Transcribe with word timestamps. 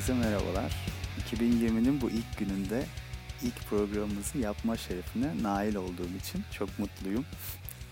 herkese 0.00 0.28
merhabalar. 0.28 0.76
2020'nin 1.30 2.00
bu 2.00 2.10
ilk 2.10 2.38
gününde 2.38 2.84
ilk 3.42 3.68
programımızı 3.70 4.38
yapma 4.38 4.76
şerefine 4.76 5.42
nail 5.42 5.74
olduğum 5.74 6.16
için 6.18 6.44
çok 6.52 6.78
mutluyum. 6.78 7.24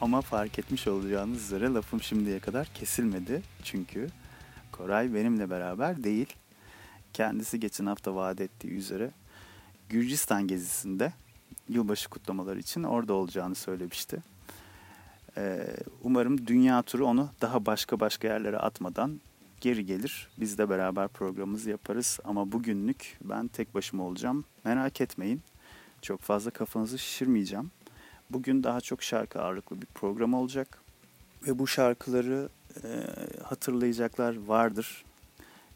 Ama 0.00 0.20
fark 0.20 0.58
etmiş 0.58 0.88
olacağınız 0.88 1.42
üzere 1.42 1.68
lafım 1.68 2.02
şimdiye 2.02 2.38
kadar 2.38 2.66
kesilmedi. 2.66 3.42
Çünkü 3.62 4.08
Koray 4.72 5.14
benimle 5.14 5.50
beraber 5.50 6.04
değil. 6.04 6.26
Kendisi 7.12 7.60
geçen 7.60 7.86
hafta 7.86 8.14
vaat 8.14 8.40
ettiği 8.40 8.72
üzere 8.72 9.10
Gürcistan 9.88 10.46
gezisinde 10.46 11.12
yılbaşı 11.68 12.08
kutlamaları 12.08 12.58
için 12.58 12.82
orada 12.82 13.12
olacağını 13.12 13.54
söylemişti. 13.54 14.22
Ee, 15.36 15.77
umarım 16.02 16.46
dünya 16.46 16.82
turu 16.82 17.06
onu 17.06 17.30
daha 17.40 17.66
başka 17.66 18.00
başka 18.00 18.28
yerlere 18.28 18.58
atmadan 18.58 19.20
geri 19.60 19.86
gelir. 19.86 20.28
Biz 20.38 20.58
de 20.58 20.70
beraber 20.70 21.08
programımızı 21.08 21.70
yaparız. 21.70 22.20
Ama 22.24 22.52
bugünlük 22.52 23.18
ben 23.24 23.48
tek 23.48 23.74
başıma 23.74 24.04
olacağım. 24.04 24.44
Merak 24.64 25.00
etmeyin. 25.00 25.42
Çok 26.02 26.20
fazla 26.20 26.50
kafanızı 26.50 26.98
şişirmeyeceğim. 26.98 27.70
Bugün 28.30 28.62
daha 28.64 28.80
çok 28.80 29.02
şarkı 29.02 29.42
ağırlıklı 29.42 29.82
bir 29.82 29.86
program 29.86 30.34
olacak. 30.34 30.82
Ve 31.46 31.58
bu 31.58 31.66
şarkıları 31.66 32.48
e, 32.84 32.88
hatırlayacaklar 33.42 34.36
vardır. 34.46 35.05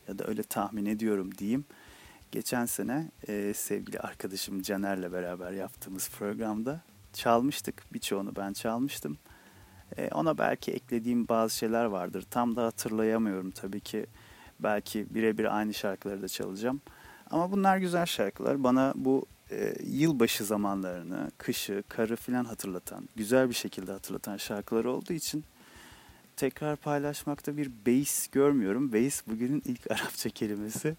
Ya 0.09 0.19
da 0.19 0.27
öyle 0.27 0.43
tahmin 0.43 0.87
ediyorum 0.87 1.39
diyeyim. 1.39 1.65
Geçen 2.33 2.67
sene 2.67 3.11
e, 3.29 3.53
sevgili 3.55 4.01
arkadaşım 4.01 4.63
Caner'le 4.63 5.13
beraber 5.13 5.53
yaptığımız 5.53 6.11
programda 6.11 6.81
çalmıştık. 7.13 7.83
Birçoğunu 7.93 8.37
ben 8.37 8.53
çalmıştım. 8.53 9.19
E, 9.99 10.09
ona 10.09 10.39
belki 10.39 10.73
eklediğim 10.73 11.29
bazı 11.29 11.57
şeyler 11.57 11.85
vardır. 11.85 12.27
Tam 12.31 12.57
da 12.57 12.65
hatırlayamıyorum 12.65 13.51
tabii 13.51 13.81
ki. 13.81 14.07
Belki 14.61 15.07
birebir 15.15 15.57
aynı 15.57 15.75
şarkıları 15.75 16.23
da 16.23 16.29
çalacağım. 16.29 16.81
Ama 17.31 17.53
bunlar 17.53 17.77
güzel 17.77 18.07
şarkılar. 18.07 18.65
Bana 18.65 18.93
bu 18.97 19.27
e, 19.51 19.75
yılbaşı 19.85 20.45
zamanlarını, 20.45 21.31
kışı, 21.39 21.83
karı 21.89 22.17
filan 22.17 22.45
hatırlatan, 22.45 23.09
güzel 23.17 23.49
bir 23.49 23.55
şekilde 23.55 23.93
hatırlatan 23.93 24.37
şarkılar 24.37 24.85
olduğu 24.85 25.13
için 25.13 25.45
tekrar 26.37 26.77
paylaşmakta 26.77 27.57
bir 27.57 27.71
beis 27.87 28.29
görmüyorum. 28.29 28.93
Beis 28.93 29.23
bugünün 29.27 29.63
ilk 29.65 29.91
Arapça 29.91 30.31
kelimesi. 30.31 30.97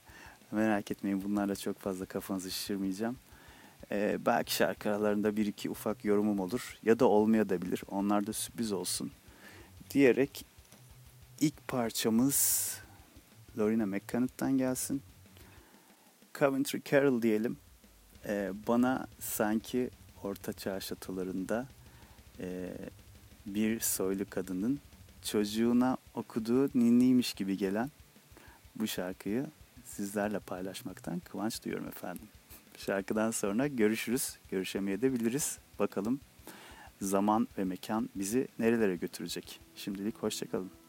Merak 0.51 0.91
etmeyin 0.91 1.23
bunlarla 1.23 1.55
çok 1.55 1.79
fazla 1.79 2.05
kafanızı 2.05 2.51
şişirmeyeceğim. 2.51 3.15
Ee, 3.91 4.17
belki 4.25 4.55
şarkı 4.55 4.89
aralarında 4.89 5.37
bir 5.37 5.45
iki 5.45 5.69
ufak 5.69 6.05
yorumum 6.05 6.39
olur 6.39 6.77
ya 6.83 6.99
da 6.99 7.05
olmayabilir. 7.05 7.83
Onlar 7.91 8.27
da 8.27 8.33
sürpriz 8.33 8.71
olsun. 8.71 9.11
Diyerek 9.89 10.45
ilk 11.41 11.67
parçamız 11.67 12.69
Lorena 13.57 13.85
McCannett'tan 13.85 14.57
gelsin. 14.57 15.01
Coventry 16.39 16.79
Carol 16.91 17.21
diyelim. 17.21 17.57
Ee, 18.27 18.51
bana 18.67 19.07
sanki 19.19 19.89
Orta 20.23 20.53
Çağ 20.53 20.79
şatolarında 20.79 21.67
e, 22.39 22.69
bir 23.45 23.79
soylu 23.79 24.29
kadının 24.29 24.79
çocuğuna 25.21 25.97
okuduğu 26.13 26.67
ninniymiş 26.67 27.33
gibi 27.33 27.57
gelen 27.57 27.91
bu 28.75 28.87
şarkıyı 28.87 29.45
sizlerle 29.85 30.39
paylaşmaktan 30.39 31.19
kıvanç 31.19 31.63
duyuyorum 31.63 31.87
efendim. 31.87 32.27
Şarkıdan 32.77 33.31
sonra 33.31 33.67
görüşürüz, 33.67 34.37
görüşemeyebiliriz. 34.49 35.59
Bakalım 35.79 36.19
zaman 37.01 37.47
ve 37.57 37.63
mekan 37.63 38.09
bizi 38.15 38.47
nerelere 38.59 38.95
götürecek. 38.95 39.59
Şimdilik 39.75 40.17
hoşçakalın. 40.17 40.82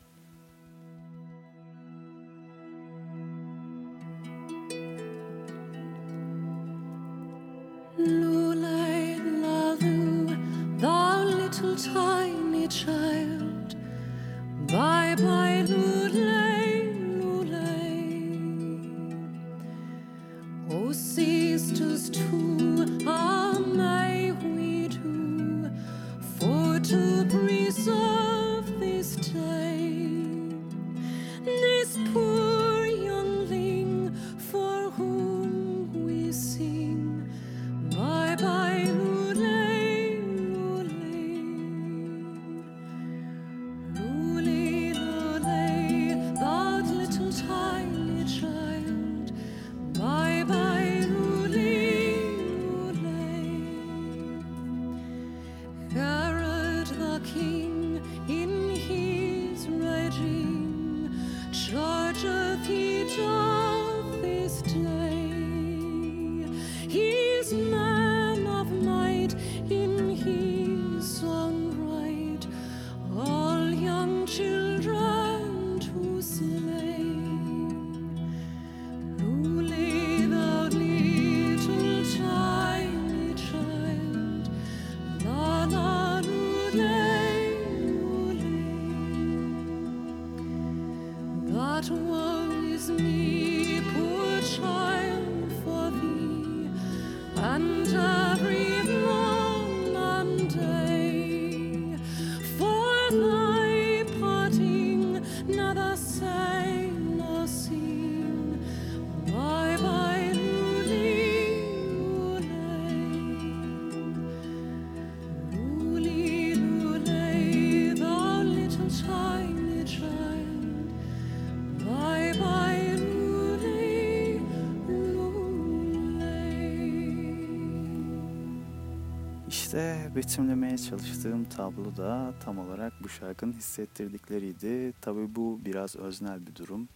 Betimlemeye 130.16 130.78
çalıştığım 130.78 131.44
tablo 131.44 131.96
da 131.96 132.34
tam 132.44 132.58
olarak 132.58 132.92
bu 133.02 133.08
şarkının 133.08 133.52
hissettirdikleriydi. 133.52 134.92
Tabii 135.00 135.34
bu 135.34 135.60
biraz 135.64 135.96
öznel 135.96 136.46
bir 136.46 136.54
durum, 136.54 136.88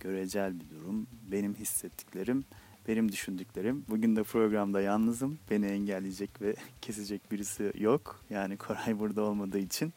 görecel 0.00 0.60
bir 0.60 0.70
durum. 0.70 1.06
Benim 1.32 1.54
hissettiklerim, 1.54 2.44
benim 2.88 3.12
düşündüklerim. 3.12 3.84
Bugün 3.88 4.16
de 4.16 4.22
programda 4.22 4.80
yalnızım. 4.80 5.38
Beni 5.50 5.66
engelleyecek 5.66 6.42
ve 6.42 6.54
kesecek 6.82 7.32
birisi 7.32 7.72
yok. 7.78 8.20
Yani 8.30 8.56
Koray 8.56 8.98
burada 8.98 9.22
olmadığı 9.22 9.58
için. 9.58 9.92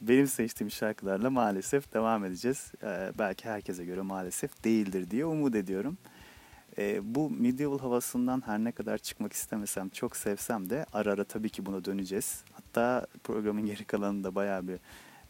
Benim 0.00 0.26
seçtiğim 0.26 0.70
şarkılarla 0.70 1.30
maalesef 1.30 1.94
devam 1.94 2.24
edeceğiz. 2.24 2.72
Ee, 2.82 3.12
belki 3.18 3.48
herkese 3.48 3.84
göre 3.84 4.00
maalesef 4.00 4.64
değildir 4.64 5.10
diye 5.10 5.24
umut 5.24 5.54
ediyorum. 5.54 5.98
E, 6.78 7.14
bu 7.14 7.30
medieval 7.30 7.78
havasından 7.78 8.42
her 8.46 8.58
ne 8.58 8.72
kadar 8.72 8.98
çıkmak 8.98 9.32
istemesem, 9.32 9.88
çok 9.88 10.16
sevsem 10.16 10.70
de 10.70 10.86
ara 10.92 11.12
ara 11.12 11.24
tabii 11.24 11.50
ki 11.50 11.66
buna 11.66 11.84
döneceğiz. 11.84 12.44
Hatta 12.52 13.06
programın 13.24 13.66
geri 13.66 13.84
kalanında 13.84 14.34
bayağı 14.34 14.68
bir 14.68 14.78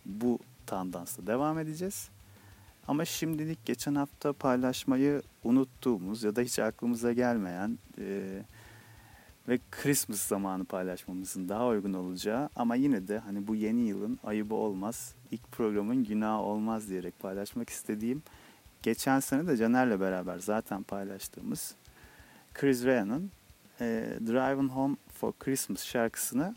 bu 0.07 0.39
tandansla 0.67 1.27
devam 1.27 1.59
edeceğiz. 1.59 2.09
Ama 2.89 3.05
şimdilik 3.05 3.67
geçen 3.67 3.95
hafta 3.95 4.33
paylaşmayı 4.33 5.23
unuttuğumuz 5.45 6.23
ya 6.23 6.37
da 6.37 6.41
hiç 6.41 6.59
aklımıza 6.59 7.13
gelmeyen 7.13 7.79
e, 7.99 8.43
ve 9.49 9.59
Christmas 9.71 10.21
zamanı 10.21 10.65
paylaşmamızın 10.65 11.49
daha 11.49 11.67
uygun 11.67 11.93
olacağı 11.93 12.49
ama 12.57 12.75
yine 12.75 13.09
de 13.09 13.19
hani 13.19 13.47
bu 13.47 13.55
yeni 13.55 13.81
yılın 13.81 14.19
ayıbı 14.25 14.55
olmaz, 14.55 15.15
ilk 15.31 15.53
programın 15.53 16.05
günahı 16.05 16.41
olmaz 16.41 16.89
diyerek 16.89 17.19
paylaşmak 17.19 17.71
istediğim 17.71 18.23
geçen 18.82 19.21
sene 19.21 19.47
de 19.47 19.56
Caner'le 19.56 20.00
beraber 20.00 20.38
zaten 20.38 20.82
paylaştığımız 20.82 21.75
Chris 22.55 22.85
Rea'nın 22.85 23.31
e, 23.81 23.85
Driving 24.27 24.71
Home 24.71 24.97
for 25.12 25.32
Christmas 25.38 25.85
şarkısını 25.85 26.55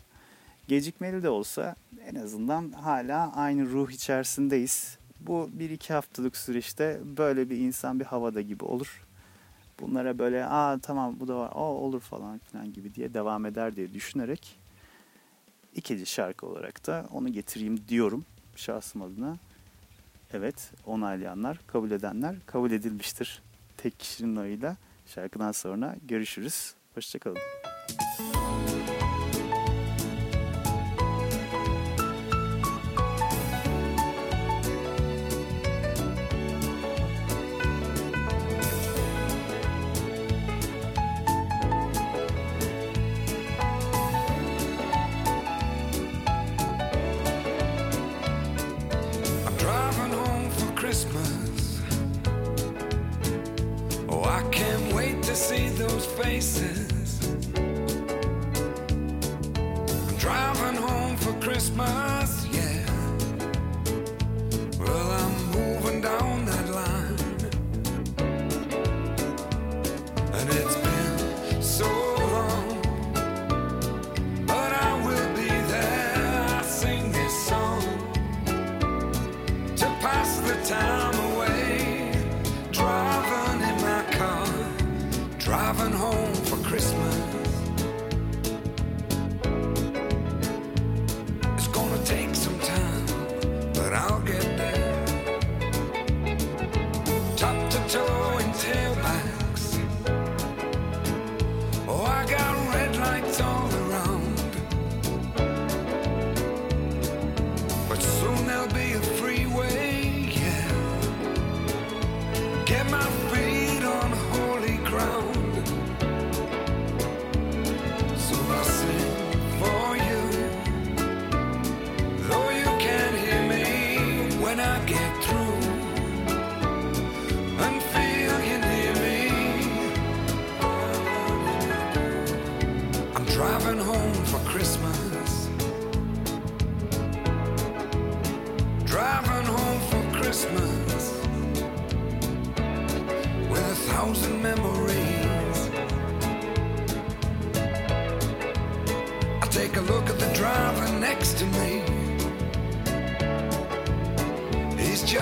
gecikmeli 0.68 1.22
de 1.22 1.28
olsa 1.28 1.76
en 2.06 2.14
azından 2.14 2.72
hala 2.72 3.32
aynı 3.32 3.70
ruh 3.70 3.90
içerisindeyiz. 3.90 4.98
Bu 5.20 5.50
bir 5.52 5.70
iki 5.70 5.92
haftalık 5.92 6.36
süreçte 6.36 7.00
böyle 7.04 7.50
bir 7.50 7.58
insan 7.58 8.00
bir 8.00 8.04
havada 8.04 8.40
gibi 8.40 8.64
olur. 8.64 9.04
Bunlara 9.80 10.18
böyle 10.18 10.44
aa 10.44 10.78
tamam 10.78 11.20
bu 11.20 11.28
da 11.28 11.36
var 11.36 11.52
o 11.54 11.60
olur 11.60 12.00
falan 12.00 12.38
filan 12.38 12.72
gibi 12.72 12.94
diye 12.94 13.14
devam 13.14 13.46
eder 13.46 13.76
diye 13.76 13.94
düşünerek 13.94 14.58
ikinci 15.74 16.06
şarkı 16.06 16.46
olarak 16.46 16.86
da 16.86 17.06
onu 17.12 17.32
getireyim 17.32 17.88
diyorum 17.88 18.24
şahsım 18.56 19.02
adına. 19.02 19.36
Evet 20.34 20.72
onaylayanlar 20.86 21.58
kabul 21.66 21.90
edenler 21.90 22.36
kabul 22.46 22.70
edilmiştir. 22.70 23.42
Tek 23.76 23.98
kişinin 23.98 24.36
oyuyla 24.36 24.76
şarkıdan 25.06 25.52
sonra 25.52 25.96
görüşürüz. 26.02 26.74
Hoşçakalın. 26.94 27.38
Those 55.76 56.06
faces. 56.06 56.83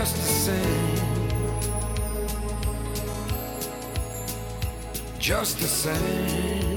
Just 0.03 0.17
the 0.17 0.23
same. 0.23 0.99
Just 5.21 5.61
the 5.61 5.69
same. 5.69 6.72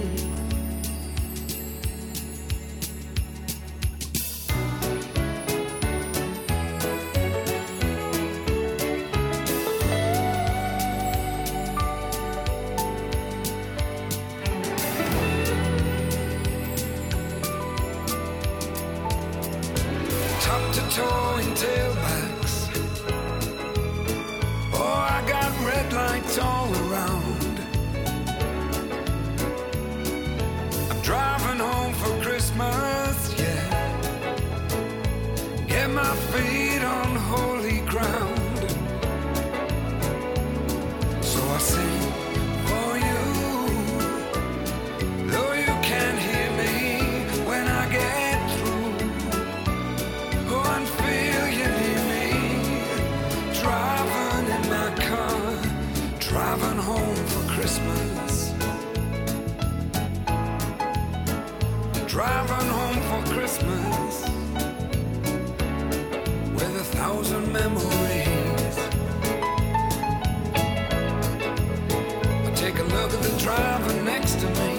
I 72.96 73.08
take 73.08 73.12
a 73.12 73.14
look 73.14 73.14
at 73.14 73.22
the 73.22 73.38
driver 73.44 74.04
next 74.04 74.40
to 74.40 74.48
me. 74.60 74.72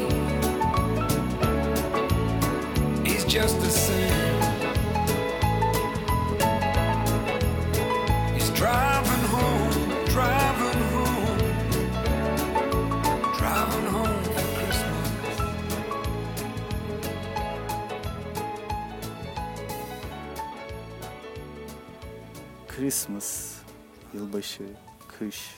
He's 3.04 3.24
just 3.24 3.60
the 3.60 3.70
same. 3.70 4.42
He's 8.34 8.50
driving 8.50 9.24
home, 9.28 9.72
driving 10.06 10.82
home, 10.94 11.38
driving 13.38 13.86
home 13.86 14.22
for 14.24 14.44
Christmas. 14.56 15.06
Christmas, 22.68 23.56
yılbaşı, 24.14 24.64
kış, 25.18 25.54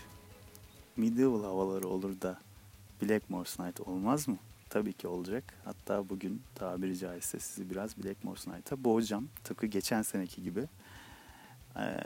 medieval 0.97 1.45
havaları 1.45 1.89
olur 1.89 2.21
da 2.21 2.48
Blackmore's 3.03 3.59
Night 3.59 3.81
olmaz 3.81 4.29
mı? 4.29 4.39
Tabii 4.71 4.93
ki 4.93 5.09
olacak. 5.09 5.45
Hatta 5.65 6.09
bugün 6.09 6.43
tabiri 6.55 6.99
caizse 6.99 7.39
sizi 7.39 7.71
biraz 7.71 7.99
Blackmore's 7.99 8.47
Night'a 8.47 8.85
boğacağım. 8.85 9.29
Tıpkı 9.45 9.67
geçen 9.67 10.03
seneki 10.03 10.43
gibi. 10.43 10.65
Ee, 11.77 12.01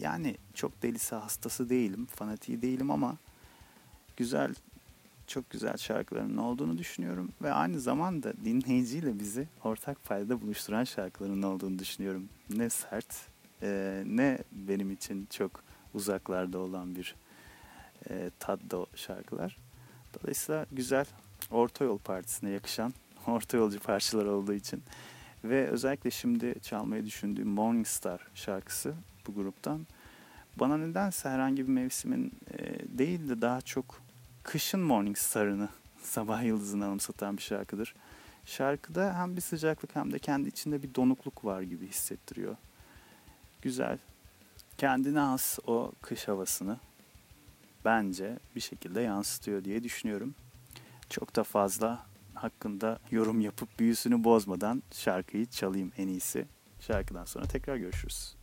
yani 0.00 0.36
çok 0.54 0.82
delisi 0.82 1.14
hastası 1.14 1.68
değilim, 1.68 2.06
fanatiği 2.06 2.62
değilim 2.62 2.90
ama 2.90 3.16
güzel, 4.16 4.54
çok 5.26 5.50
güzel 5.50 5.76
şarkıların 5.76 6.36
olduğunu 6.36 6.78
düşünüyorum. 6.78 7.32
Ve 7.42 7.52
aynı 7.52 7.80
zamanda 7.80 8.32
dinleyiciyle 8.44 9.18
bizi 9.18 9.48
ortak 9.64 10.04
paydada 10.04 10.40
buluşturan 10.40 10.84
şarkıların 10.84 11.42
olduğunu 11.42 11.78
düşünüyorum. 11.78 12.28
Ne 12.50 12.70
sert, 12.70 13.14
e, 13.62 14.02
ne 14.06 14.38
benim 14.52 14.90
için 14.90 15.26
çok 15.30 15.62
uzaklarda 15.94 16.58
olan 16.58 16.96
bir 16.96 17.14
e, 18.10 18.30
tadda 18.38 18.86
şarkılar. 18.94 19.63
Dolayısıyla 20.22 20.66
güzel 20.72 21.06
orta 21.50 21.84
yol 21.84 21.98
partisine 21.98 22.50
yakışan 22.50 22.94
orta 23.26 23.56
yolcu 23.56 23.80
parçalar 23.80 24.26
olduğu 24.26 24.54
için 24.54 24.82
ve 25.44 25.68
özellikle 25.68 26.10
şimdi 26.10 26.54
çalmayı 26.62 27.06
düşündüğüm 27.06 27.48
Morning 27.48 27.86
Star 27.86 28.20
şarkısı 28.34 28.94
bu 29.26 29.34
gruptan 29.34 29.86
bana 30.56 30.76
nedense 30.76 31.28
herhangi 31.28 31.68
bir 31.68 31.72
mevsimin 31.72 32.32
e, 32.58 32.58
değil 32.98 33.28
de 33.28 33.40
daha 33.40 33.60
çok 33.60 34.00
kışın 34.42 34.80
Morning 34.80 35.18
Star'ını 35.18 35.68
sabah 36.02 36.42
yıldızını 36.42 36.84
anımsatan 36.84 37.36
bir 37.36 37.42
şarkıdır. 37.42 37.94
Şarkıda 38.44 39.18
hem 39.18 39.36
bir 39.36 39.40
sıcaklık 39.40 39.96
hem 39.96 40.12
de 40.12 40.18
kendi 40.18 40.48
içinde 40.48 40.82
bir 40.82 40.94
donukluk 40.94 41.44
var 41.44 41.62
gibi 41.62 41.88
hissettiriyor. 41.88 42.56
Güzel. 43.62 43.98
Kendine 44.78 45.18
has 45.18 45.58
o 45.66 45.92
kış 46.02 46.28
havasını 46.28 46.78
bence 47.84 48.38
bir 48.56 48.60
şekilde 48.60 49.00
yansıtıyor 49.00 49.64
diye 49.64 49.84
düşünüyorum. 49.84 50.34
Çok 51.10 51.36
da 51.36 51.44
fazla 51.44 52.06
hakkında 52.34 52.98
yorum 53.10 53.40
yapıp 53.40 53.78
büyüsünü 53.78 54.24
bozmadan 54.24 54.82
şarkıyı 54.92 55.46
çalayım 55.46 55.92
en 55.98 56.08
iyisi. 56.08 56.46
Şarkıdan 56.80 57.24
sonra 57.24 57.44
tekrar 57.44 57.76
görüşürüz. 57.76 58.36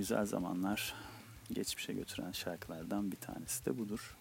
güzel 0.00 0.26
zamanlar 0.26 0.94
geçmişe 1.52 1.92
götüren 1.92 2.32
şarkılardan 2.32 3.12
bir 3.12 3.16
tanesi 3.16 3.66
de 3.66 3.78
budur. 3.78 4.16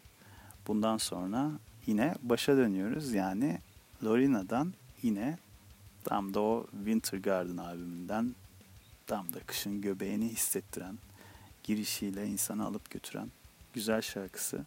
Bundan 0.68 0.98
sonra 0.98 1.52
yine 1.86 2.16
başa 2.22 2.58
dönüyoruz. 2.58 3.14
Yani 3.14 3.60
Lorina'dan 4.04 4.74
yine 5.02 5.38
tam 6.04 6.34
da 6.34 6.42
o 6.42 6.68
Winter 6.72 7.18
Garden 7.18 7.58
albümünden 7.58 8.36
tam 9.08 9.34
da 9.34 9.40
kışın 9.40 9.82
göbeğini 9.82 10.30
hissettiren 10.30 10.98
girişiyle 11.64 12.28
insanı 12.28 12.66
alıp 12.66 12.90
götüren 12.90 13.32
güzel 13.74 14.02
şarkısı 14.02 14.66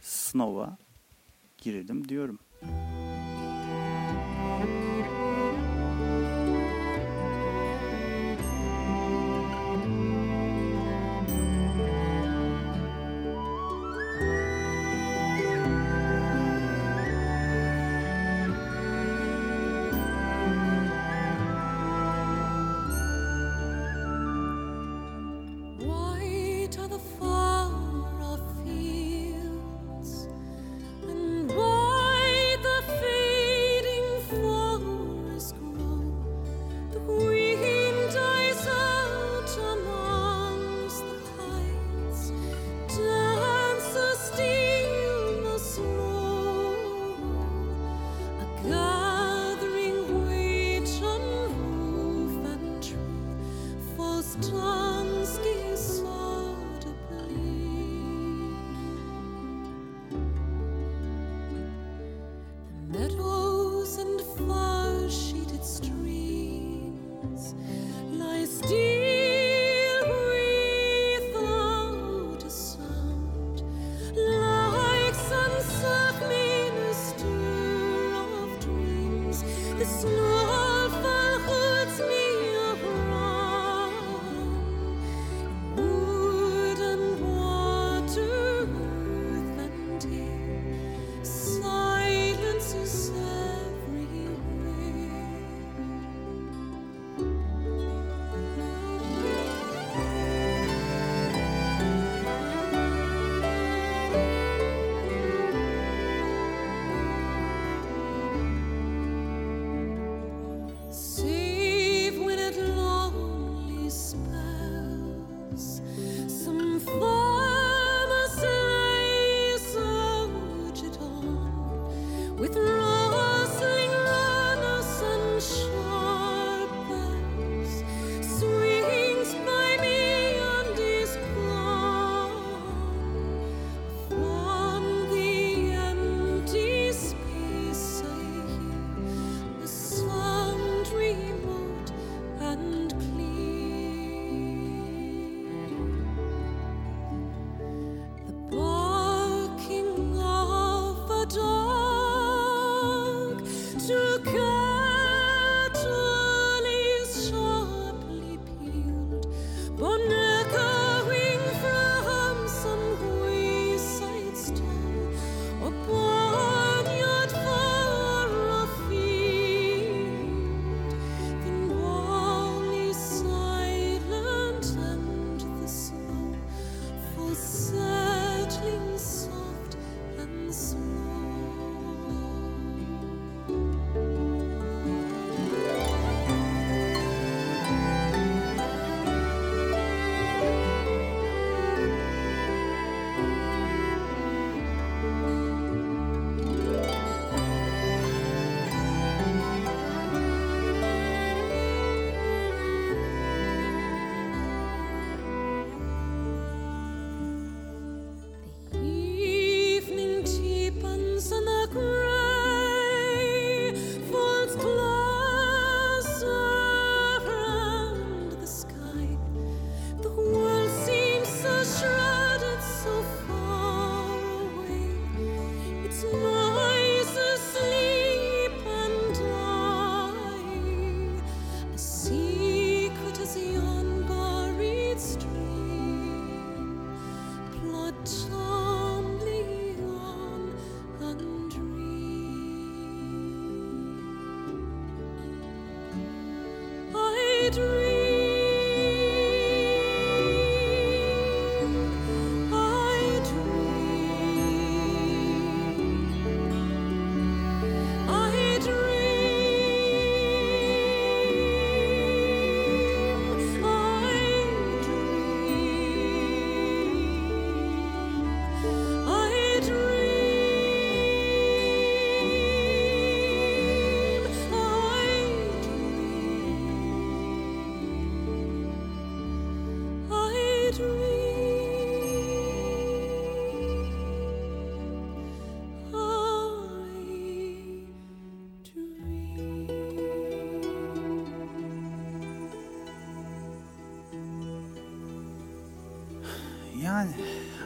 Snow'a 0.00 0.76
girelim 1.58 2.08
diyorum. 2.08 2.38
Müzik 2.62 3.03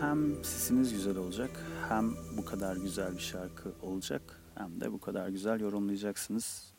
hem 0.00 0.44
sesiniz 0.44 0.92
güzel 0.92 1.16
olacak, 1.16 1.50
hem 1.88 2.14
bu 2.36 2.44
kadar 2.44 2.76
güzel 2.76 3.12
bir 3.12 3.22
şarkı 3.22 3.72
olacak, 3.82 4.40
hem 4.54 4.80
de 4.80 4.92
bu 4.92 5.00
kadar 5.00 5.28
güzel 5.28 5.60
yorumlayacaksınız 5.60 6.72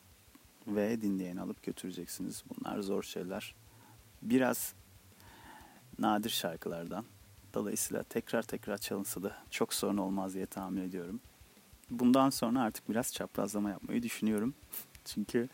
ve 0.66 1.00
dinleyen 1.00 1.36
alıp 1.36 1.62
götüreceksiniz. 1.62 2.44
Bunlar 2.50 2.80
zor 2.80 3.02
şeyler. 3.02 3.54
Biraz 4.22 4.74
nadir 5.98 6.30
şarkılardan. 6.30 7.04
Dolayısıyla 7.54 8.02
tekrar 8.02 8.42
tekrar 8.42 8.78
çalınsa 8.78 9.22
da 9.22 9.36
çok 9.50 9.74
sorun 9.74 9.96
olmaz 9.96 10.34
diye 10.34 10.46
tahmin 10.46 10.82
ediyorum. 10.82 11.20
Bundan 11.90 12.30
sonra 12.30 12.60
artık 12.60 12.88
biraz 12.88 13.12
çaprazlama 13.12 13.70
yapmayı 13.70 14.02
düşünüyorum. 14.02 14.54
Çünkü 15.04 15.48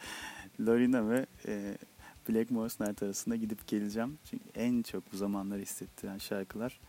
Lorina 0.61 1.09
ve 1.09 1.27
e, 1.47 1.79
Black 2.29 2.51
Morris 2.51 2.81
arasında 2.81 3.37
gidip 3.37 3.67
geleceğim. 3.67 4.19
Çünkü 4.25 4.45
en 4.55 4.83
çok 4.83 5.13
bu 5.13 5.17
zamanları 5.17 5.61
hissettiren 5.61 6.19
şarkılar 6.19 6.81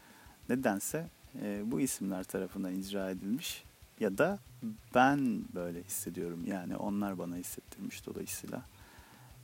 nedense 0.50 1.10
e, 1.42 1.72
bu 1.72 1.82
isimler 1.82 2.24
tarafından 2.24 2.74
icra 2.74 3.10
edilmiş 3.10 3.64
ya 4.00 4.18
da 4.18 4.40
ben 4.96 5.44
böyle 5.56 5.84
hissediyorum. 5.84 6.46
Yani 6.46 6.76
onlar 6.76 7.18
bana 7.18 7.36
hissettirmiş 7.36 8.06
dolayısıyla. 8.06 8.62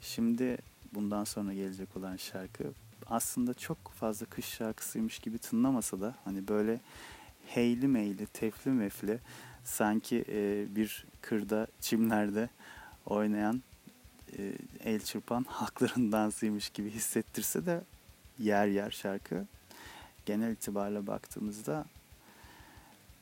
Şimdi 0.02 0.58
bundan 0.94 1.24
sonra 1.24 1.54
gelecek 1.54 1.98
olan 1.98 2.18
şarkı 2.18 2.74
aslında 3.08 3.54
çok 3.54 3.92
fazla 3.92 4.26
kış 4.26 4.46
şarkısıymış 4.46 5.20
gibi 5.20 5.38
tınlamasa 5.38 6.02
da 6.02 6.16
hani 6.26 6.48
böyle 6.48 6.80
heyli 7.48 7.88
meyli, 7.88 8.26
tefli 8.26 8.72
mefli 8.72 9.20
sanki 9.64 10.26
e, 10.30 10.66
bir 10.76 11.06
kırda, 11.22 11.68
çimlerde 11.82 12.50
oynayan 13.06 13.64
e, 14.38 14.54
el 14.84 15.00
çırpan 15.00 15.44
halkların 15.48 16.12
dansıymış 16.12 16.70
gibi 16.70 16.90
hissettirse 16.90 17.66
de 17.66 17.82
yer 18.40 18.68
yer 18.68 18.92
şarkı 18.92 19.46
genel 20.26 20.52
itibariyle 20.52 21.08
baktığımızda 21.08 21.86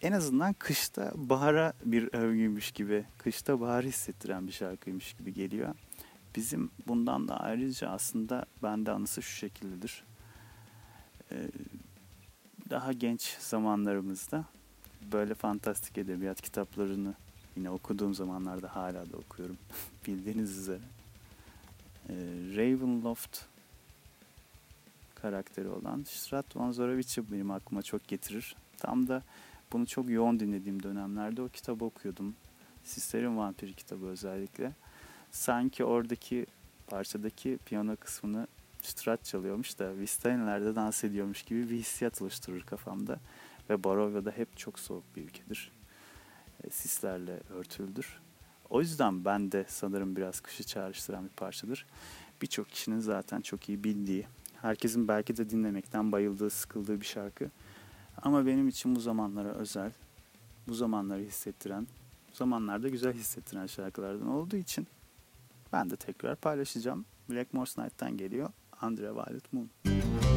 en 0.01 0.11
azından 0.11 0.53
kışta 0.53 1.11
bahara 1.15 1.73
bir 1.85 2.13
övgüymüş 2.13 2.71
gibi, 2.71 3.05
kışta 3.17 3.59
bahar 3.59 3.85
hissettiren 3.85 4.47
bir 4.47 4.51
şarkıymış 4.51 5.13
gibi 5.13 5.33
geliyor. 5.33 5.75
Bizim 6.35 6.71
bundan 6.87 7.27
da 7.27 7.39
ayrıca 7.39 7.89
aslında 7.89 8.45
bende 8.63 8.91
anısı 8.91 9.21
şu 9.21 9.35
şekildedir. 9.37 10.03
Ee, 11.31 11.47
daha 12.69 12.93
genç 12.93 13.37
zamanlarımızda 13.39 14.45
böyle 15.11 15.33
fantastik 15.33 15.97
edebiyat 15.97 16.41
kitaplarını 16.41 17.13
yine 17.55 17.69
okuduğum 17.69 18.13
zamanlarda 18.13 18.75
hala 18.75 19.11
da 19.11 19.17
okuyorum 19.17 19.57
bildiğiniz 20.07 20.57
üzere. 20.57 20.83
Ee, 22.09 22.13
Ravenloft 22.55 23.50
karakteri 25.21 25.69
olan 25.69 26.03
Strat 26.03 26.55
Van 26.55 26.71
Zorovic'i 26.71 27.31
benim 27.31 27.51
aklıma 27.51 27.81
çok 27.81 28.07
getirir. 28.07 28.55
Tam 28.77 29.07
da 29.07 29.23
bunu 29.71 29.85
çok 29.85 30.09
yoğun 30.09 30.39
dinlediğim 30.39 30.83
dönemlerde 30.83 31.41
o 31.41 31.49
kitabı 31.49 31.85
okuyordum. 31.85 32.35
Sister'in 32.83 33.37
Vampiri 33.37 33.73
kitabı 33.73 34.05
özellikle. 34.05 34.73
Sanki 35.31 35.83
oradaki 35.83 36.45
parçadaki 36.87 37.59
piyano 37.65 37.95
kısmını 37.95 38.47
Strat 38.81 39.25
çalıyormuş 39.25 39.79
da 39.79 39.97
Vistainler'de 39.97 40.75
dans 40.75 41.03
ediyormuş 41.03 41.43
gibi 41.43 41.69
bir 41.69 41.75
hissiyat 41.75 42.21
oluşturur 42.21 42.61
kafamda. 42.61 43.19
Ve 43.69 43.83
Barovya'da 43.83 44.31
hep 44.31 44.57
çok 44.57 44.79
soğuk 44.79 45.15
bir 45.15 45.21
ülkedir. 45.21 45.71
E, 46.63 46.69
sislerle 46.69 47.39
örtüldür. 47.49 48.19
O 48.69 48.81
yüzden 48.81 49.25
ben 49.25 49.51
de 49.51 49.65
sanırım 49.67 50.15
biraz 50.15 50.39
kışı 50.39 50.63
çağrıştıran 50.63 51.23
bir 51.23 51.29
parçadır. 51.29 51.85
Birçok 52.41 52.69
kişinin 52.69 52.99
zaten 52.99 53.41
çok 53.41 53.69
iyi 53.69 53.83
bildiği, 53.83 54.27
herkesin 54.61 55.07
belki 55.07 55.37
de 55.37 55.49
dinlemekten 55.49 56.11
bayıldığı, 56.11 56.49
sıkıldığı 56.49 57.01
bir 57.01 57.05
şarkı. 57.05 57.49
Ama 58.21 58.45
benim 58.45 58.67
için 58.67 58.95
bu 58.95 58.99
zamanlara 58.99 59.49
özel, 59.49 59.91
bu 60.67 60.73
zamanları 60.73 61.21
hissettiren, 61.21 61.87
bu 62.31 62.35
zamanlarda 62.35 62.89
güzel 62.89 63.13
hissettiren 63.13 63.67
şarkılardan 63.67 64.27
olduğu 64.27 64.57
için 64.57 64.87
ben 65.73 65.89
de 65.89 65.95
tekrar 65.95 66.35
paylaşacağım. 66.35 67.05
Black 67.29 67.53
Morse 67.53 67.83
Night'tan 67.83 68.17
geliyor. 68.17 68.49
Andre 68.81 69.11
Violet 69.11 69.53
Moon. 69.53 69.69
Dancing 69.85 70.30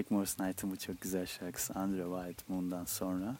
Blackmore's 0.00 0.40
Night'ın 0.40 0.70
bu 0.70 0.76
çok 0.76 1.00
güzel 1.00 1.26
şarkısı 1.26 1.74
Andre 1.74 2.02
White 2.02 2.44
Moon'dan 2.48 2.84
sonra 2.84 3.36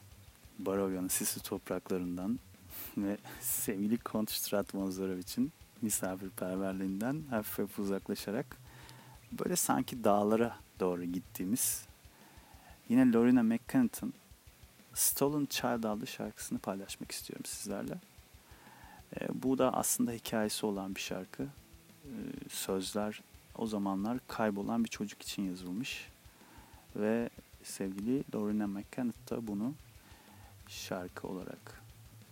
Barovya'nın 0.59 1.07
sisli 1.07 1.41
topraklarından 1.41 2.39
ve 2.97 3.17
sevgili 3.39 3.97
Kont 3.97 4.31
Stratmonzorovic'in 4.31 5.51
misafirperverliğinden 5.81 7.23
hafif 7.29 7.59
hafif 7.59 7.79
uzaklaşarak 7.79 8.57
böyle 9.31 9.55
sanki 9.55 10.03
dağlara 10.03 10.57
doğru 10.79 11.03
gittiğimiz 11.03 11.85
yine 12.89 13.11
Lorena 13.11 13.43
McKennett'ın 13.43 14.13
Stolen 14.93 15.45
Child 15.45 15.83
adlı 15.83 16.07
şarkısını 16.07 16.59
paylaşmak 16.59 17.11
istiyorum 17.11 17.45
sizlerle. 17.45 17.97
E, 19.19 19.27
bu 19.43 19.57
da 19.57 19.73
aslında 19.73 20.11
hikayesi 20.11 20.65
olan 20.65 20.95
bir 20.95 21.01
şarkı. 21.01 21.43
E, 22.03 22.13
sözler 22.49 23.21
o 23.57 23.67
zamanlar 23.67 24.19
kaybolan 24.27 24.83
bir 24.83 24.89
çocuk 24.89 25.21
için 25.21 25.43
yazılmış. 25.43 26.10
Ve 26.95 27.29
sevgili 27.63 28.23
Lorena 28.35 28.67
McKennett 28.67 29.29
da 29.29 29.47
bunu 29.47 29.73
şarkı 30.67 31.27
olarak 31.27 31.81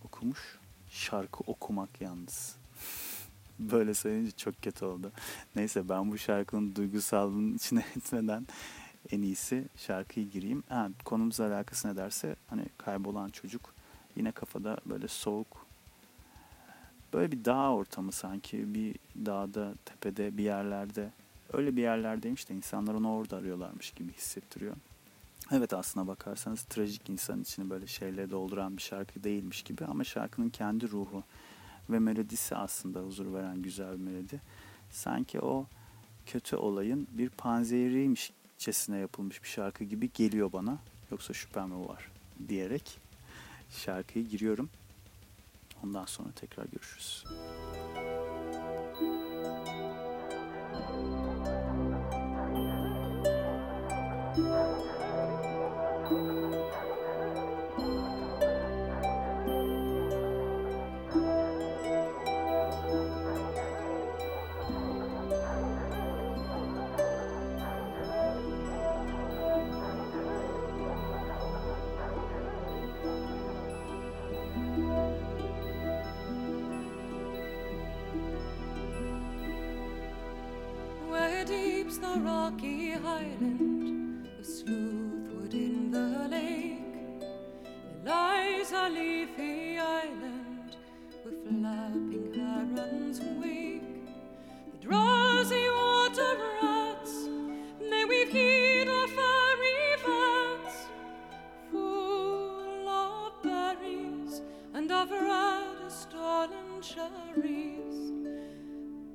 okumuş. 0.04 0.58
Şarkı 0.90 1.44
okumak 1.46 2.00
yalnız. 2.00 2.56
Böyle 3.58 3.94
söyleyince 3.94 4.30
çok 4.30 4.62
kötü 4.62 4.84
oldu. 4.84 5.12
Neyse 5.56 5.88
ben 5.88 6.12
bu 6.12 6.18
şarkının 6.18 6.74
duygusallığının 6.74 7.54
içine 7.54 7.80
etmeden 7.96 8.46
en 9.12 9.22
iyisi 9.22 9.64
şarkıyı 9.76 10.30
gireyim. 10.30 10.62
Ha, 10.68 10.88
konumuzla 11.04 11.46
alakası 11.46 11.88
ne 11.88 11.96
derse 11.96 12.36
hani 12.46 12.64
kaybolan 12.78 13.28
çocuk 13.28 13.74
yine 14.16 14.32
kafada 14.32 14.78
böyle 14.86 15.08
soğuk 15.08 15.66
böyle 17.12 17.32
bir 17.32 17.44
dağ 17.44 17.72
ortamı 17.72 18.12
sanki 18.12 18.74
bir 18.74 18.96
dağda 19.26 19.74
tepede 19.84 20.36
bir 20.36 20.44
yerlerde 20.44 21.10
öyle 21.52 21.76
bir 21.76 21.82
yerlerdeymiş 21.82 22.48
de 22.48 22.54
insanlar 22.54 22.94
onu 22.94 23.12
orada 23.12 23.36
arıyorlarmış 23.36 23.90
gibi 23.90 24.12
hissettiriyor. 24.12 24.76
Evet 25.52 25.72
aslına 25.72 26.06
bakarsanız 26.06 26.62
trajik 26.62 27.10
insan 27.10 27.40
içini 27.40 27.70
böyle 27.70 27.86
şeyle 27.86 28.30
dolduran 28.30 28.76
bir 28.76 28.82
şarkı 28.82 29.24
değilmiş 29.24 29.62
gibi 29.62 29.84
ama 29.84 30.04
şarkının 30.04 30.48
kendi 30.48 30.90
ruhu 30.90 31.22
ve 31.90 31.98
melodisi 31.98 32.56
aslında 32.56 33.00
huzur 33.00 33.34
veren 33.34 33.62
güzel 33.62 33.92
bir 33.92 34.12
melodi. 34.12 34.40
Sanki 34.90 35.40
o 35.40 35.66
kötü 36.26 36.56
olayın 36.56 37.06
bir 37.12 37.28
panzehiriymişçesine 37.28 38.98
yapılmış 38.98 39.42
bir 39.42 39.48
şarkı 39.48 39.84
gibi 39.84 40.10
geliyor 40.14 40.52
bana. 40.52 40.78
Yoksa 41.10 41.32
şüphem 41.32 41.68
mi 41.68 41.88
var 41.88 42.10
diyerek 42.48 42.98
şarkıyı 43.70 44.28
giriyorum. 44.28 44.70
Ondan 45.84 46.04
sonra 46.04 46.28
tekrar 46.36 46.64
görüşürüz. 46.64 47.24
Where 47.94 48.09
cherries. 106.80 108.12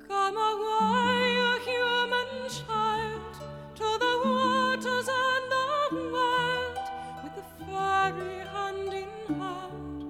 Come 0.06 0.36
away, 0.36 1.36
a 1.38 1.58
human 1.64 2.48
child, 2.48 3.34
to 3.74 3.98
the 3.98 4.20
waters 4.24 5.08
and 5.08 5.50
the 5.50 5.66
wild, 6.12 6.78
with 7.24 7.34
the 7.34 7.42
fairy 7.64 8.38
hand 8.46 8.92
in 8.94 9.34
hand, 9.34 10.00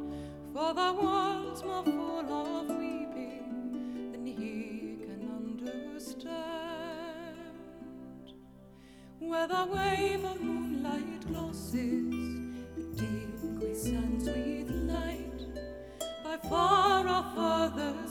for 0.52 0.74
the 0.74 0.92
world's 0.92 1.62
more 1.64 1.84
full 1.84 2.30
of 2.30 2.68
weeping 2.76 4.10
than 4.12 4.26
he 4.26 4.98
can 5.00 5.20
understand. 5.34 6.34
Where 9.18 9.48
the 9.48 9.64
wave 9.72 10.24
Father. 17.36 18.05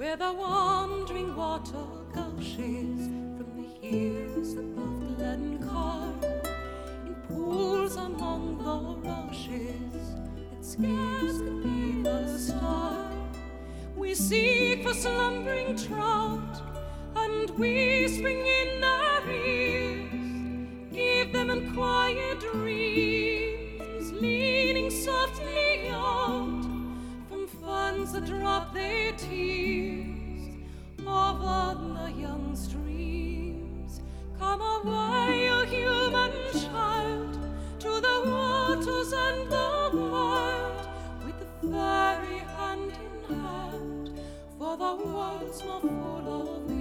Where 0.00 0.16
the 0.16 0.32
wandering 0.32 1.36
water 1.36 1.84
gushes 2.14 3.00
from 3.36 3.50
the 3.54 3.86
hills 3.86 4.54
above 4.54 5.18
Glencar, 5.18 6.24
in 7.06 7.14
pools 7.28 7.96
among 7.96 8.56
the 8.64 9.06
rushes 9.06 10.14
that 10.52 10.64
scarce 10.64 11.36
could 11.42 11.62
be 11.62 12.00
the 12.00 12.38
star. 12.38 13.12
We 13.94 14.14
seek 14.14 14.84
for 14.84 14.94
slumbering 14.94 15.76
trout, 15.76 16.62
and 17.16 17.50
we 17.58 18.08
spring 18.08 18.46
in 18.46 18.82
our 18.82 19.30
ears, 19.30 20.92
give 20.94 21.30
them 21.30 21.50
unquiet 21.50 22.40
dreams, 22.40 24.12
leaning 24.12 24.88
softly 24.88 25.90
out 25.90 26.62
from 27.28 27.46
funds 27.48 28.14
that 28.14 28.24
drop 28.24 28.72
their 28.72 29.12
tears 29.12 29.79
over 31.50 31.88
the 31.94 32.12
young 32.12 32.54
streams. 32.56 34.00
Come 34.38 34.60
away, 34.60 35.50
O 35.50 35.64
human 35.64 36.32
child, 36.64 37.38
to 37.80 38.00
the 38.06 38.18
waters 38.32 39.12
and 39.12 39.50
the 39.50 39.90
wild, 39.92 40.88
with 41.24 41.38
the 41.40 41.68
fairy 41.72 42.38
hand 42.56 42.92
in 43.04 43.36
hand, 43.36 44.20
for 44.58 44.76
the 44.76 44.92
world's 45.04 45.64
more 45.64 45.80
full 45.80 46.28
of 46.42 46.62
weeping 46.62 46.79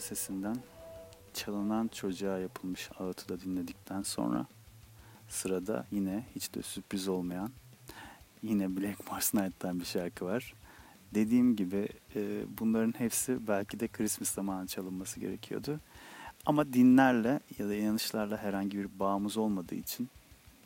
güzel 0.00 0.16
sesinden 0.16 0.56
çalınan 1.34 1.88
çocuğa 1.88 2.38
yapılmış 2.38 2.90
ağıtı 2.98 3.28
da 3.28 3.40
dinledikten 3.40 4.02
sonra 4.02 4.46
sırada 5.28 5.86
yine 5.90 6.24
hiç 6.34 6.54
de 6.54 6.62
sürpriz 6.62 7.08
olmayan 7.08 7.50
yine 8.42 8.76
Black 8.76 9.10
Mars 9.10 9.34
Night'tan 9.34 9.80
bir 9.80 9.84
şarkı 9.84 10.24
var. 10.24 10.54
Dediğim 11.14 11.56
gibi 11.56 11.88
e, 12.16 12.44
bunların 12.58 12.94
hepsi 12.98 13.48
belki 13.48 13.80
de 13.80 13.88
Christmas 13.88 14.30
zamanı 14.30 14.66
çalınması 14.66 15.20
gerekiyordu. 15.20 15.80
Ama 16.46 16.72
dinlerle 16.72 17.40
ya 17.58 17.68
da 17.68 17.74
inanışlarla 17.74 18.36
herhangi 18.36 18.78
bir 18.78 18.98
bağımız 18.98 19.36
olmadığı 19.36 19.74
için 19.74 20.08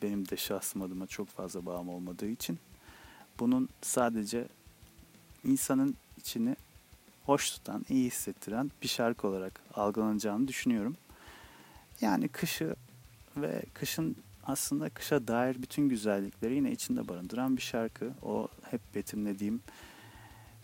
benim 0.01 0.29
de 0.29 0.37
şahsım 0.37 0.81
adıma 0.81 1.07
çok 1.07 1.27
fazla 1.27 1.65
bağım 1.65 1.89
olmadığı 1.89 2.29
için 2.29 2.59
bunun 3.39 3.69
sadece 3.81 4.47
insanın 5.43 5.95
içini 6.17 6.55
hoş 7.25 7.51
tutan, 7.51 7.85
iyi 7.89 8.05
hissettiren 8.05 8.71
bir 8.81 8.87
şarkı 8.87 9.27
olarak 9.27 9.61
algılanacağını 9.73 10.47
düşünüyorum. 10.47 10.97
Yani 12.01 12.27
kışı 12.27 12.75
ve 13.37 13.63
kışın 13.73 14.15
aslında 14.43 14.89
kışa 14.89 15.27
dair 15.27 15.61
bütün 15.61 15.89
güzellikleri 15.89 16.55
yine 16.55 16.71
içinde 16.71 17.07
barındıran 17.07 17.57
bir 17.57 17.61
şarkı. 17.61 18.13
O 18.21 18.47
hep 18.71 18.81
betimlediğim 18.95 19.61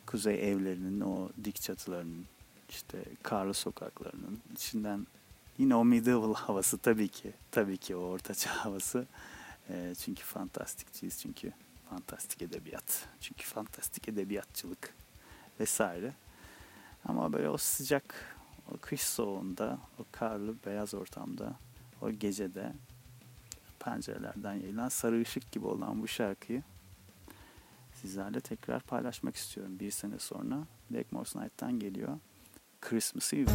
kuzey 0.06 0.52
evlerinin, 0.52 1.02
o 1.02 1.30
dik 1.44 1.62
çatılarının, 1.62 2.26
işte 2.70 3.04
karlı 3.24 3.54
sokaklarının 3.54 4.40
içinden 4.54 5.08
yine 5.58 5.76
o 5.76 5.86
medieval 5.86 6.34
havası 6.38 6.78
tabii 6.78 7.08
ki, 7.08 7.34
tabii 7.52 7.78
ki 7.78 7.96
o 7.96 8.00
ortaçağ 8.00 8.52
havası. 8.66 9.06
Eee, 9.70 9.96
çünkü 9.96 10.24
fantastikçiyiz, 10.24 11.20
çünkü 11.22 11.52
fantastik 11.90 12.42
edebiyat, 12.42 13.08
çünkü 13.22 13.44
fantastik 13.44 14.10
edebiyatçılık 14.10 14.94
vesaire. 15.60 16.14
Ama 17.06 17.34
böyle 17.34 17.50
o 17.50 17.58
sıcak, 17.58 18.36
o 18.74 18.78
kış 18.78 19.02
soğuğunda, 19.02 19.80
o 20.00 20.06
karlı 20.12 20.56
beyaz 20.66 20.94
ortamda, 20.94 21.54
o 22.02 22.12
gecede 22.12 22.74
pencerelerden 23.80 24.54
yayılan 24.54 24.90
sarı 24.90 25.22
ışık 25.22 25.52
gibi 25.52 25.66
olan 25.66 26.02
bu 26.02 26.08
şarkıyı 26.08 26.64
sizlerle 27.94 28.42
tekrar 28.42 28.82
paylaşmak 28.82 29.36
istiyorum. 29.36 29.80
Bir 29.80 29.92
sene 29.92 30.20
sonra 30.20 30.58
Blackmore's 30.92 31.36
Night'tan 31.36 31.80
geliyor. 31.80 32.20
Christmas 32.82 33.34
Eve. 33.34 33.52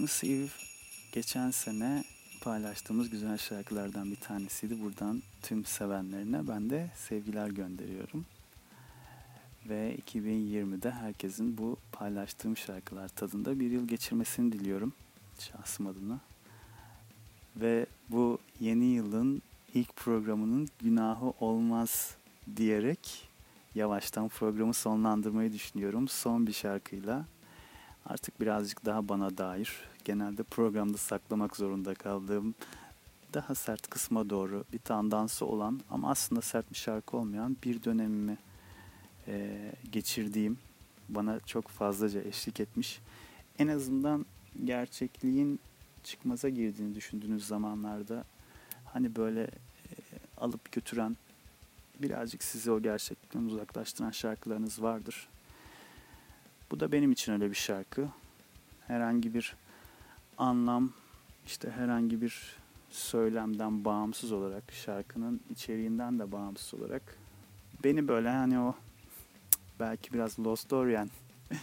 Christmas 0.00 0.24
Eve 0.24 0.48
geçen 1.12 1.50
sene 1.50 2.04
paylaştığımız 2.40 3.10
güzel 3.10 3.38
şarkılardan 3.38 4.10
bir 4.10 4.16
tanesiydi. 4.16 4.82
Buradan 4.82 5.22
tüm 5.42 5.64
sevenlerine 5.64 6.48
ben 6.48 6.70
de 6.70 6.90
sevgiler 6.96 7.48
gönderiyorum. 7.48 8.26
Ve 9.68 9.96
2020'de 9.96 10.90
herkesin 10.90 11.58
bu 11.58 11.76
paylaştığım 11.92 12.56
şarkılar 12.56 13.08
tadında 13.08 13.60
bir 13.60 13.70
yıl 13.70 13.88
geçirmesini 13.88 14.52
diliyorum 14.52 14.92
şahsım 15.38 15.86
adına. 15.86 16.20
Ve 17.56 17.86
bu 18.08 18.38
yeni 18.60 18.84
yılın 18.84 19.42
ilk 19.74 19.96
programının 19.96 20.68
günahı 20.78 21.32
olmaz 21.40 22.16
diyerek 22.56 23.28
yavaştan 23.74 24.28
programı 24.28 24.74
sonlandırmayı 24.74 25.52
düşünüyorum. 25.52 26.08
Son 26.08 26.46
bir 26.46 26.52
şarkıyla 26.52 27.24
artık 28.06 28.40
birazcık 28.40 28.84
daha 28.84 29.08
bana 29.08 29.38
dair 29.38 29.89
genelde 30.04 30.42
programda 30.42 30.98
saklamak 30.98 31.56
zorunda 31.56 31.94
kaldığım 31.94 32.54
daha 33.34 33.54
sert 33.54 33.90
kısma 33.90 34.30
doğru 34.30 34.64
bir 34.72 34.78
tandansı 34.78 35.46
olan 35.46 35.80
ama 35.90 36.10
aslında 36.10 36.40
sert 36.40 36.70
bir 36.70 36.76
şarkı 36.76 37.16
olmayan 37.16 37.56
bir 37.64 37.82
dönemimi 37.82 38.38
e, 39.26 39.72
geçirdiğim 39.92 40.58
bana 41.08 41.40
çok 41.40 41.68
fazlaca 41.68 42.20
eşlik 42.22 42.60
etmiş. 42.60 43.00
En 43.58 43.68
azından 43.68 44.26
gerçekliğin 44.64 45.60
çıkmaza 46.04 46.48
girdiğini 46.48 46.94
düşündüğünüz 46.94 47.46
zamanlarda 47.46 48.24
hani 48.84 49.16
böyle 49.16 49.42
e, 49.42 49.50
alıp 50.36 50.72
götüren 50.72 51.16
birazcık 51.98 52.42
sizi 52.42 52.70
o 52.70 52.82
gerçeklikten 52.82 53.40
uzaklaştıran 53.40 54.10
şarkılarınız 54.10 54.82
vardır. 54.82 55.28
Bu 56.70 56.80
da 56.80 56.92
benim 56.92 57.12
için 57.12 57.32
öyle 57.32 57.50
bir 57.50 57.54
şarkı. 57.54 58.08
Herhangi 58.86 59.34
bir 59.34 59.56
anlam, 60.40 60.92
işte 61.46 61.70
herhangi 61.70 62.22
bir 62.22 62.56
söylemden 62.90 63.84
bağımsız 63.84 64.32
olarak, 64.32 64.72
şarkının 64.72 65.40
içeriğinden 65.50 66.18
de 66.18 66.32
bağımsız 66.32 66.80
olarak 66.80 67.02
beni 67.84 68.08
böyle 68.08 68.28
hani 68.28 68.58
o 68.58 68.74
belki 69.80 70.12
biraz 70.12 70.38
Lost 70.38 70.72
Orient 70.72 71.10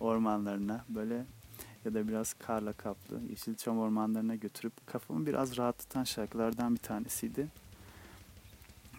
ormanlarına 0.00 0.84
böyle 0.88 1.24
ya 1.84 1.94
da 1.94 2.08
biraz 2.08 2.34
karla 2.34 2.72
kaplı 2.72 3.20
Yeşilçam 3.30 3.78
ormanlarına 3.78 4.34
götürüp 4.34 4.86
kafamı 4.86 5.26
biraz 5.26 5.56
rahatlatan 5.56 6.04
şarkılardan 6.04 6.74
bir 6.74 6.80
tanesiydi. 6.80 7.48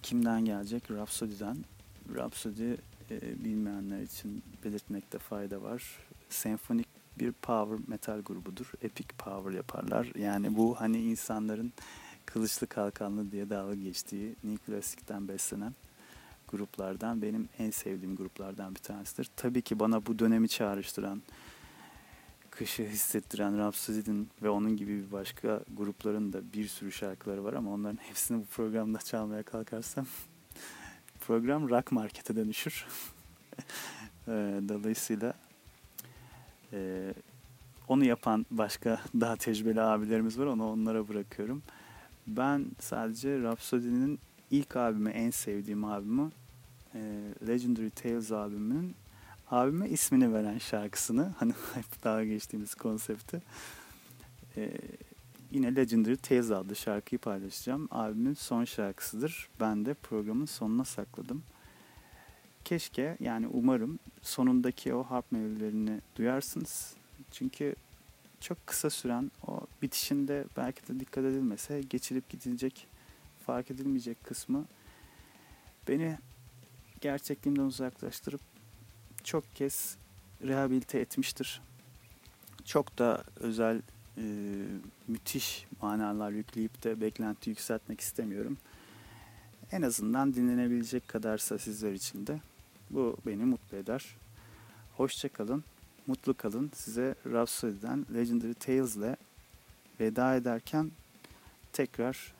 Kimden 0.01 0.45
gelecek? 0.45 0.91
Rhapsody'den. 0.91 1.57
Rhapsody 2.15 2.73
e, 3.11 3.43
bilmeyenler 3.43 4.01
için 4.01 4.43
belirtmekte 4.63 5.17
fayda 5.17 5.61
var. 5.61 5.99
Senfonik 6.29 6.98
bir 7.19 7.31
power 7.31 7.79
metal 7.87 8.21
grubudur. 8.21 8.71
Epic 8.81 9.07
power 9.17 9.51
yaparlar. 9.51 10.11
Yani 10.15 10.57
bu 10.57 10.81
hani 10.81 11.01
insanların 11.01 11.73
kılıçlı 12.25 12.67
kalkanlı 12.67 13.31
diye 13.31 13.49
dalga 13.49 13.75
geçtiği 13.75 14.35
New 14.43 14.65
Classic'ten 14.65 15.27
beslenen 15.27 15.73
gruplardan 16.51 17.21
benim 17.21 17.49
en 17.59 17.71
sevdiğim 17.71 18.15
gruplardan 18.15 18.75
bir 18.75 18.79
tanesidir. 18.79 19.29
Tabii 19.35 19.61
ki 19.61 19.79
bana 19.79 20.05
bu 20.05 20.19
dönemi 20.19 20.49
çağrıştıran, 20.49 21.21
kışı 22.49 22.83
hissettiren 22.83 23.57
Rhapsody'nin 23.57 24.29
ve 24.41 24.49
onun 24.49 24.77
gibi 24.77 25.07
bir 25.07 25.11
başka 25.11 25.61
grupların 25.77 26.33
da 26.33 26.53
bir 26.53 26.67
sürü 26.67 26.91
şarkıları 26.91 27.43
var 27.43 27.53
ama 27.53 27.71
onların 27.73 27.99
hepsini 28.01 28.41
bu 28.41 28.45
programda 28.45 28.97
çalmaya 28.99 29.43
kalkarsam 29.43 30.05
program 31.27 31.69
rock 31.69 31.91
markete 31.91 32.35
dönüşür. 32.35 32.85
Dolayısıyla 34.69 35.33
e, 36.73 37.13
onu 37.87 38.05
yapan 38.05 38.45
başka 38.51 39.01
daha 39.19 39.35
tecrübeli 39.35 39.81
abilerimiz 39.81 40.39
var. 40.39 40.45
Onu 40.45 40.71
onlara 40.71 41.07
bırakıyorum. 41.07 41.63
Ben 42.27 42.65
sadece 42.79 43.39
Rhapsody'nin 43.39 44.19
ilk 44.51 44.75
albümü, 44.75 45.09
en 45.09 45.29
sevdiğim 45.29 45.85
albümü 45.85 46.31
e, 46.95 46.99
Legendary 47.47 47.89
Tales 47.89 48.31
albümünün 48.31 48.95
abime 49.51 49.89
ismini 49.89 50.33
veren 50.33 50.57
şarkısını 50.57 51.33
hani 51.37 51.53
hep 51.73 52.03
daha 52.03 52.23
geçtiğimiz 52.23 52.75
konsepti 52.75 53.41
e, 54.57 54.71
yine 55.51 55.75
Legendary 55.75 56.15
Tales 56.15 56.51
adlı 56.51 56.75
şarkıyı 56.75 57.19
paylaşacağım. 57.19 57.87
Albümün 57.91 58.33
son 58.33 58.65
şarkısıdır. 58.65 59.49
Ben 59.59 59.85
de 59.85 59.93
programın 59.93 60.45
sonuna 60.45 60.85
sakladım. 60.85 61.43
Keşke 62.65 63.17
yani 63.19 63.47
umarım 63.47 63.99
sonundaki 64.21 64.93
o 64.93 65.03
harp 65.03 65.31
melodilerini 65.31 66.01
duyarsınız. 66.15 66.93
Çünkü 67.31 67.75
çok 68.39 68.67
kısa 68.67 68.89
süren 68.89 69.31
o 69.47 69.59
bitişinde 69.81 70.45
belki 70.57 70.87
de 70.87 70.99
dikkat 70.99 71.25
edilmese 71.25 71.81
geçilip 71.81 72.29
gidilecek, 72.29 72.87
fark 73.45 73.71
edilmeyecek 73.71 74.23
kısmı 74.23 74.65
beni 75.87 76.17
gerçekliğimden 77.01 77.63
uzaklaştırıp 77.63 78.41
çok 79.23 79.55
kez 79.55 79.97
rehabilite 80.43 80.99
etmiştir. 80.99 81.61
Çok 82.65 82.97
da 82.97 83.23
özel, 83.35 83.81
e, 84.17 84.23
müthiş 85.07 85.65
manalar 85.81 86.31
yükleyip 86.31 86.83
de 86.83 87.01
beklenti 87.01 87.49
yükseltmek 87.49 88.01
istemiyorum. 88.01 88.57
En 89.71 89.81
azından 89.81 90.33
dinlenebilecek 90.33 91.07
kadarsa 91.07 91.57
sizler 91.57 91.93
için 91.93 92.27
de 92.27 92.39
bu 92.89 93.17
beni 93.25 93.45
mutlu 93.45 93.77
eder. 93.77 94.05
Hoşça 94.97 95.29
kalın, 95.29 95.63
mutlu 96.07 96.33
kalın. 96.33 96.71
Size 96.75 97.15
Rhapsody'den 97.25 98.05
Legendary 98.13 98.53
Tales 98.53 98.95
ile 98.95 99.15
veda 99.99 100.35
ederken 100.35 100.91
tekrar 101.73 102.33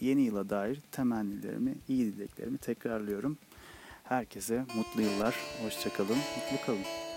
yeni 0.00 0.22
yıla 0.22 0.50
dair 0.50 0.80
temennilerimi, 0.92 1.74
iyi 1.88 2.12
dileklerimi 2.12 2.58
tekrarlıyorum. 2.58 3.38
Herkese 4.04 4.64
mutlu 4.74 5.02
yıllar, 5.02 5.34
hoşçakalın, 5.62 6.16
mutlu 6.16 6.66
kalın. 6.66 7.09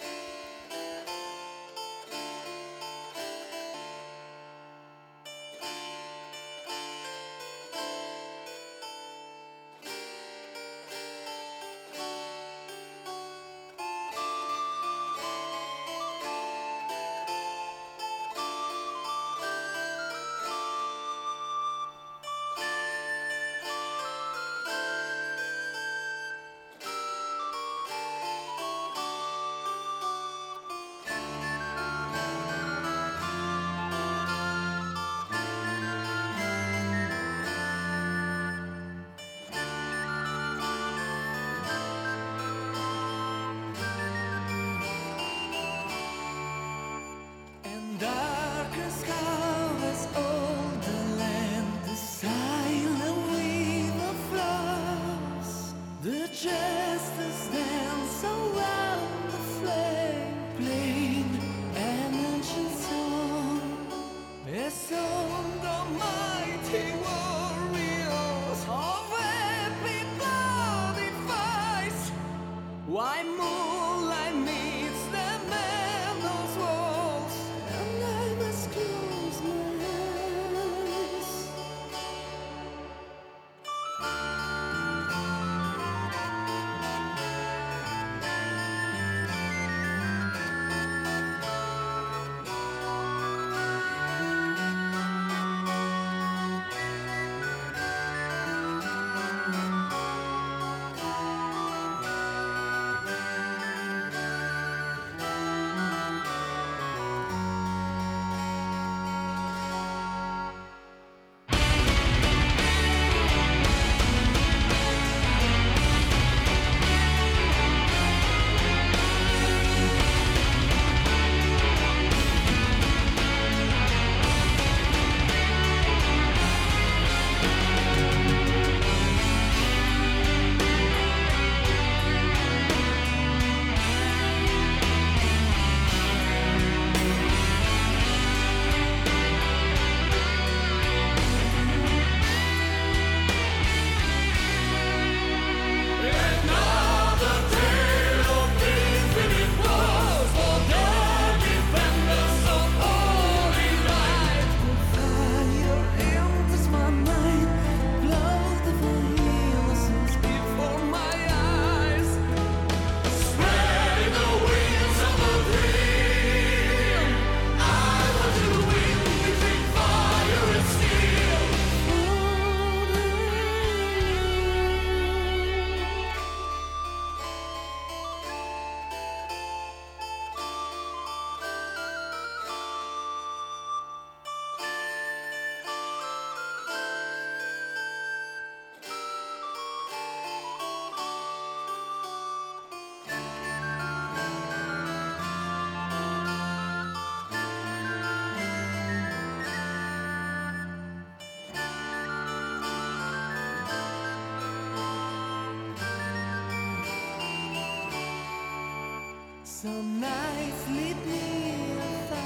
Some 209.63 210.01
nights 210.01 210.67
lead 210.67 210.97
me 211.05 211.77
a. 211.79 212.23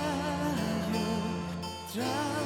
Try 1.93 2.36